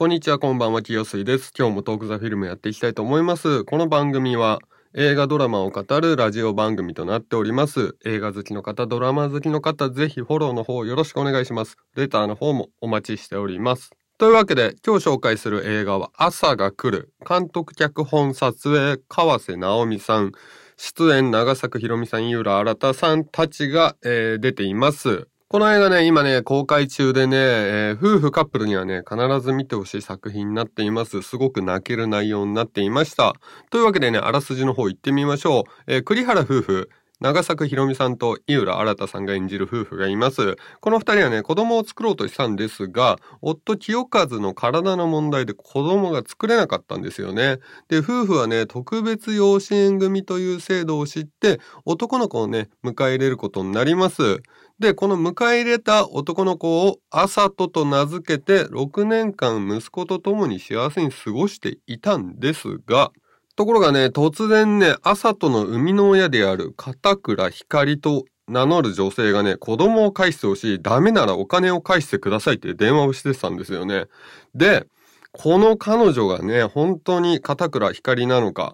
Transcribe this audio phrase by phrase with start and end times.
[0.00, 1.52] こんにちは、こんばんは、清水です。
[1.54, 3.66] 今日もトークザフィルムやっていきたいと思います。
[3.66, 4.60] この番組は
[4.94, 7.98] 映画ドラマを語るラジオ番組となっております。
[8.06, 11.76] 映画好きの方、ドラマ好きの方、ぜひフォローの方よろしくお願いします。
[11.96, 13.90] レターの方もお待ちしております。
[14.16, 17.12] というわけで、今日紹介する映画は朝が来る。
[17.28, 20.32] 監督、脚本、撮影、川瀬直美さん。
[20.78, 25.28] 出演、長作ひろみさん、井浦新さんたちが、えー出ています。
[25.52, 31.22] この映画ね、今ね、公開中でね、えー夫婦カップルにはね、必ず見てほしい作品になっています。
[31.22, 33.32] すごく泣ける内容になっていました。
[33.68, 35.64] というわけでね、あらすじの方行ってみましょう。
[35.88, 36.88] えー栗原夫婦、
[37.20, 40.56] 長作ひろみさんと井浦新さんが演じる夫婦がいます。
[40.80, 47.58] この二人はね、子供を作ろうとしたんですが、夫清和の体の問題で子供が作れなかったんですよね。
[47.88, 54.40] で、夫婦はね、特別養子縁組という制度を知って、男の子をね、迎え入れることになります。
[54.78, 63.12] で、この迎え入れた男の子を朝とと名付けて6年間息子と共に幸せに過ごしていたんですが、
[63.60, 74.06] ところがね、突然ね、朝との生みの親である片倉光と名乗る女性がね、子供を返してほしい、ダメならお金を返してくださいって電話をしてたんですよね。
[74.54, 74.86] で、
[75.32, 78.72] この彼女がね、本当に片倉光なのか、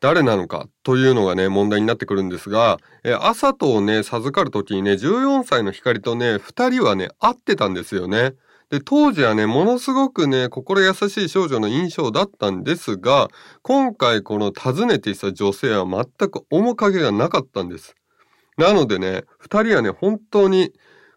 [0.00, 8.32] 誰なのかというのがね、問題になってくるんですが、えー、朝とをね、授かるときにね、14歳の光とね、二人はね、会ってたんですよね。
[8.70, 13.28] で、当時はね、ものすごくね、心優しい少女の印象だったんですが、
[13.62, 17.94] 今回この訪ねてきた女性は全く面影がなかったんです。
[18.58, 20.72] なのでね、二人はね、本当に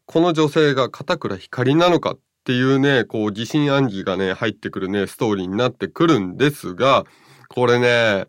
[0.05, 7.05] この女性が片倉光なのかっていうね、こう疑心暗鬼がね、入ってくるね、ストーリーになってくるんですが、
[7.49, 8.27] これね、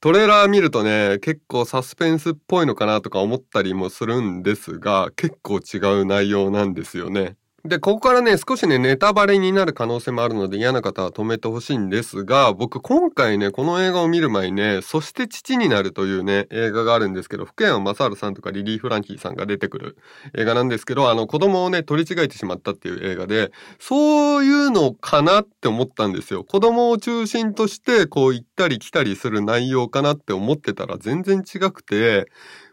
[0.00, 7.36] トレーラー見るとね、結構サスペンスっぽいのかなとか思ったりもするんですが、結構違う内容なんですよね。
[7.62, 19.98] で、ここからね、少しね、ネタバレになる可能性もあるので嫌な方は止めてほしいんですが、僕今回ね、この映画を見る前にね、そして父になるというね、映画があるんですけど、福山雅治さんとかリリー・フランキーさんが出てくる
[20.34, 26.44] 映画なんですけど、あの子供をね、取り違えてしまったっていう映画で、そういうのかなって思ったんですよ。
[26.44, 32.26] 子供を中心として、こう行ったり来たりする内容かなって思ってたら全然違くて、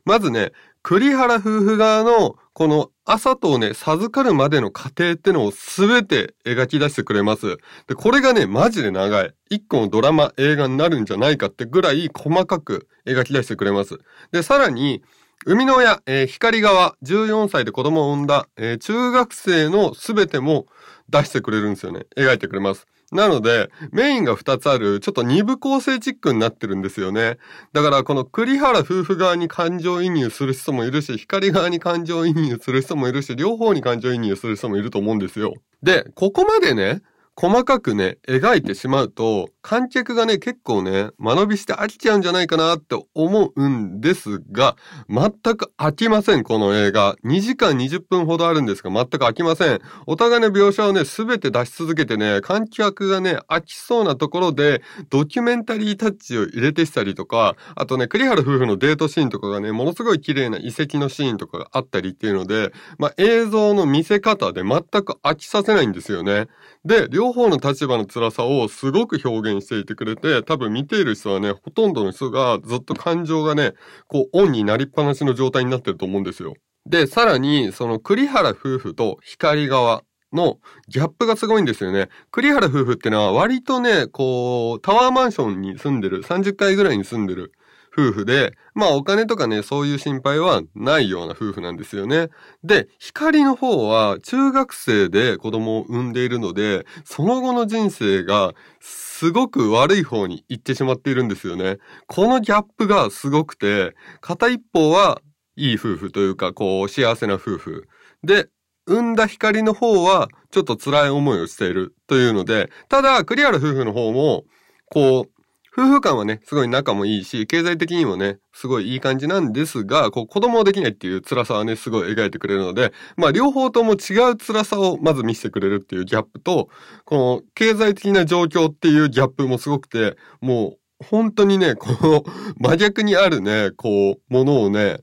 [0.05, 0.53] まずね、
[0.87, 7.57] 栗原夫婦側のこの朝とをね、授かるまでの過程ってのを全て描き出してくれます。
[7.87, 9.33] で、これがね、マジで長い。
[9.49, 13.99] 一個のドラマ、映画になるんじゃないかってぐらい細かく描き出してくれます。
[14.31, 15.03] で、さらに、
[15.45, 20.67] 生みの親、えー光側、14歳で子供を産んだ、えー中学生の全ても
[21.09, 22.05] 出してくれるんですよね。
[22.15, 22.87] 描いてくれます。
[23.11, 27.37] なので、メインが2つある、ちょっと二部構成チックになってるんですよね。
[27.71, 35.53] だから、この栗原夫婦側に感情移入する人もいるし、光側に感情移入する人もいるし、両方に感情移入する人もいると思うんですよ。
[35.81, 37.01] で、ここまでね、
[37.37, 44.77] 細かくね、描いてしまうと、観客がね、結構ね、間延びして飽きちゃうんじゃないかなって思うんですが、
[45.09, 47.17] 全く飽きません、この映画。
[47.25, 49.81] 2時間20分ほどあるんですが、全く飽きません。
[50.05, 66.47] お互いの描写をね、すべて出し続けてね、観客がね、飽きそうなところで、ドキュメンタリータッチを入れてしたりとか、あとね、栗原夫婦のデートシーンとかがね、ものすごい綺麗な遺跡のシーンとかがあったりっていうので、まあ、映像の見せ方で全く飽きさせないんですよね。
[66.85, 73.73] で、両方の立場の辛さをすごく表現していてくれて、多分見ている人はね、ほとんどの人がずっと感情がね、
[74.07, 76.55] こう、オンになりっぱなしの状態になってると思うんですよ。
[76.85, 80.03] で、さらに、その栗原夫婦と光側
[80.33, 82.09] のギャップがすごいんですよね。
[82.31, 87.51] 栗原夫婦ってのは割とね、こう、タワーマンションに住んでる、30階ぐらいに住んでる
[87.97, 92.29] 夫婦で、まあお金とかね、そういう心配はないような夫婦なんですよね。
[92.63, 101.77] で、光の方は中学生で子供を産んでいるので、その後の人生がすごく悪い方に行ってしまっているんですよね。
[102.05, 105.21] このギャップがすごくて、片一方は
[105.55, 107.87] いい夫婦というか、こう幸せな夫婦。
[108.23, 108.47] で、
[108.85, 114.45] 産んだ光の方はちょっと辛い思いをしているというので、ただ、栗原夫婦の方も、
[114.89, 115.36] こう、
[115.77, 126.69] 夫婦間はね、すごい仲もいいし、経済的にもね、すごいいい感じなんですが、こう子供をできないっていう辛さはね、すごい描いてくれるので、まあ両方とも違う辛さをまず見せてくれるっていうギャップと、
[127.05, 132.23] この経済的な状況っていうギャップもすごくて、もう本当にね、この
[132.57, 134.97] 真逆にあるね、こう、ものをね、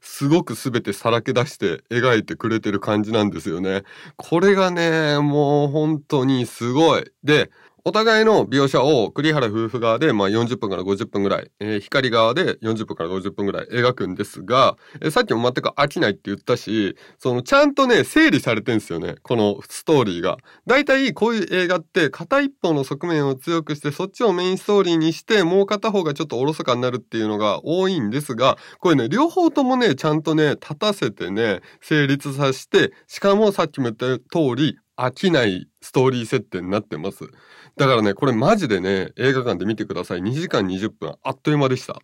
[0.00, 3.82] すごくすべてさらけ出して描いてくれてる感じなんですよね。
[4.16, 7.04] これがね、もう本当にすごい。
[7.24, 7.50] で、
[7.88, 19.14] お互いの描写を栗原夫婦側で、まあ、40分から50分ぐらい、えー、光側で40分から50分ぐらい描くんですが、えー、さっきも全く飽きないって言ったし、そのちゃんとね、整理されてんですよね。
[19.22, 20.36] このストーリーが。
[20.66, 37.30] だいたいこういう映画って片一方の側面を強くしてそっちをメインストーリーにしてもう片方がちょっとおろそかになるっていうのが多いんですが、これね、両方ともね、ちゃんとね、立たせてね、成立させて、しかもさっきも言った通り、飽きないストーリー設定になってます。
[37.78, 40.20] だからね、これマジでね、映画館で見てください。
[40.20, 42.02] 2時間20分、あっという間でした。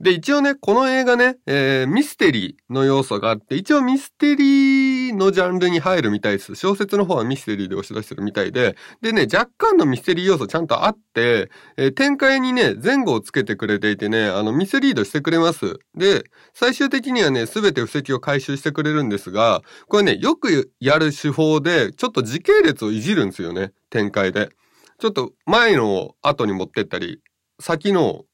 [0.00, 6.54] で、一応ね、この映画ね、えー、ミステリーの要素があって、一応ミステリーのジャンルに入るみたいです。
[6.54, 15.78] 小説の方はミステリーで押し出してるみたいで、でね、若干のミステリー要素ちゃんとあって、えー、展開にね、前後をつけてくれていてね、あの、ミスリードしてくれます。
[15.96, 24.50] で、最終的にはね、すべて布石を回収してくれるんですが、これね、よくやる手法で、ちょっと時系列をいじるんですよね、展開で。
[24.98, 27.20] ちょっと前の後に持ってったり、
[27.60, 28.24] 先の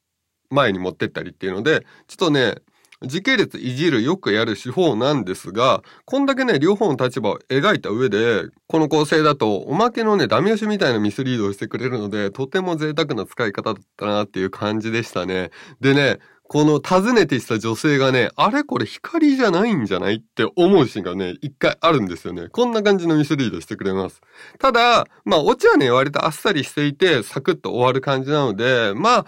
[0.50, 2.56] 前に持ってったりっていうので、ちょっとね、
[3.04, 15.50] 時系列いじるよくやる手法なんですが、こんだけね、両方の立場を描いた上で、この構成だと、おまけのね、ダメ押しみたいなミスリードをしてくれるので、とても贅沢な使い方だったなっていう感じでしたね。
[15.80, 16.20] でね、
[16.52, 22.48] この訪ねてきた女性がね、あれこれ光じゃないんじゃないって思うシーンがね、一回あるんですよね。
[22.48, 24.20] こんな感じのミスリードしてくれます。
[24.58, 29.24] ただ、まあ、オチはね、割とあっさりしていて、サクッと終わる感じなので、ま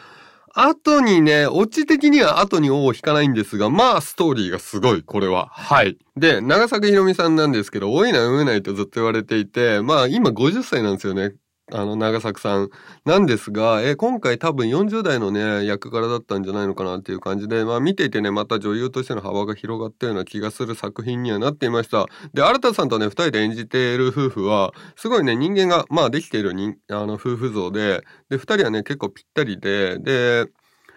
[0.53, 5.47] あ、後にね、オチ的には後に王を引かないんですが、まあ、ストーリーがすごい、これは。
[5.50, 5.97] はい。
[6.19, 11.32] で、長崎ひろみさんなんですけど、多いな、産めないとずっと言われていて、まあ、今50歳なんですよね。
[11.76, 12.69] あの、長作さん
[13.05, 22.06] なんですが、え今回多分40代のね、役柄だったんじゃないのかなっていう感じで、まあ見ていてね、また女優としての幅が広がったような気がする作品にはなっていました。
[22.32, 30.47] で、新田さんとね、2人で演じている夫婦は、すごいね、人間が、まあできているに、あの、夫婦像で、で、二人はね、結構ぴったりで、で、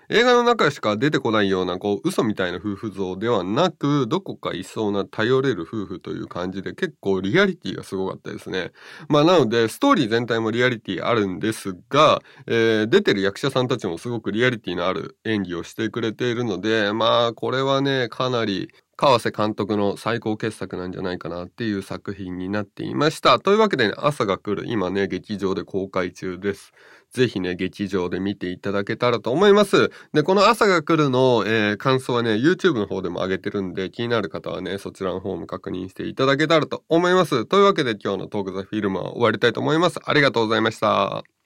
[0.10, 8.72] 映画の中しか出てこないような、こう、嘘みたいな夫婦像ではなく、どこかいそうな頼れる夫婦という感じで、結構リアリティがすごかったですね。
[9.10, 18.70] まあ、なので、ストーリー全体もリアリティあるんですが、えー、出てる役者さんたちもすごくリアリティのある演技をしてくれているので、まあ、これはね、かなり、
[19.00, 23.40] 川瀬監督の最高傑作なんじゃないかなっていう作品になっていました。
[23.40, 26.72] というわけでね、朝が来る、今ね、劇場で公開中です。
[27.18, 29.90] ぜひね、劇場で見ていただけたらと思います。
[30.14, 37.48] で、この朝が来るの、えー、感想はね、YouTube の方でも上げてるんで、気になる方はね、そちらの方も確認していただけたらと思います。
[37.48, 40.00] というわけで今日のトークザフィルムは終わりたいと思います。
[40.04, 41.37] ありがとうございました。